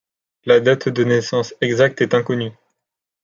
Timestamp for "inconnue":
2.15-2.53